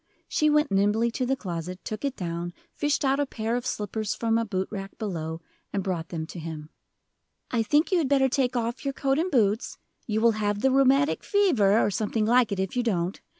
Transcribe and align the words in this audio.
She 0.27 0.49
went 0.49 0.71
nimbly 0.71 1.11
to 1.11 1.27
the 1.27 1.35
closet, 1.35 1.79
took 1.85 2.03
it 2.03 2.15
down, 2.15 2.53
fished 2.73 3.05
out 3.05 3.19
a 3.19 3.27
pair 3.27 3.55
of 3.55 3.67
slippers 3.67 4.15
from 4.15 4.39
a 4.39 4.45
boot 4.45 4.67
rack 4.71 4.97
below, 4.97 5.41
and 5.71 5.83
brought 5.83 6.09
them 6.09 6.25
to 6.25 6.39
him. 6.39 6.71
"I 7.51 7.61
think 7.61 7.91
you 7.91 7.99
had 7.99 8.09
better 8.09 8.27
take 8.27 8.55
off 8.55 8.83
your 8.83 8.95
coat 8.95 9.19
and 9.19 9.29
boots 9.29 9.77
you 10.07 10.19
will 10.19 10.31
have 10.41 10.61
the 10.61 10.71
rheumatic 10.71 11.23
fever, 11.23 11.77
or 11.79 11.91
something 11.91 12.25
like 12.25 12.51
it, 12.51 12.59
if 12.59 12.75
you 12.75 12.81
don't. 12.81 13.21